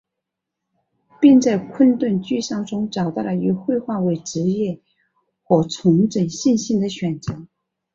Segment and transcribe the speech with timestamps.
[1.19, 4.81] 并在困顿沮丧中找到了以绘画为职业
[5.43, 7.45] 和重振信心的选择。